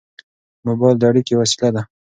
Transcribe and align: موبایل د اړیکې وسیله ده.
موبایل 0.67 0.95
د 0.99 1.03
اړیکې 1.09 1.33
وسیله 1.37 1.69
ده. 1.75 1.81